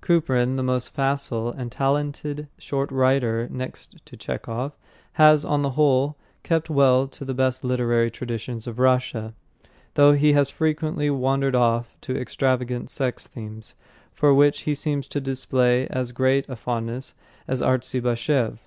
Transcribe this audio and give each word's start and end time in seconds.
Kuprin, 0.00 0.56
the 0.56 0.64
most 0.64 0.92
facile 0.92 1.52
and 1.52 1.70
talented 1.70 2.48
short 2.58 2.88
story 2.88 2.98
writer 2.98 3.48
next 3.52 4.04
to 4.06 4.16
Chekhov, 4.16 4.72
has, 5.12 5.44
on 5.44 5.62
the 5.62 5.70
whole, 5.78 6.16
kept 6.42 6.68
well 6.68 7.06
to 7.06 7.24
the 7.24 7.34
best 7.34 7.62
literary 7.62 8.10
traditions 8.10 8.66
of 8.66 8.80
Russia, 8.80 9.32
though 9.94 10.12
he 10.14 10.32
has 10.32 10.50
frequently 10.50 11.08
wandered 11.08 11.54
off 11.54 11.94
to 12.00 12.18
extravagant 12.20 12.90
sex 12.90 13.28
themes, 13.28 13.76
for 14.12 14.34
which 14.34 14.62
he 14.62 14.74
seems 14.74 15.06
to 15.06 15.20
display 15.20 15.86
as 15.86 16.10
great 16.10 16.48
a 16.48 16.56
fondness 16.56 17.14
as 17.46 17.62
Artzybashev. 17.62 18.58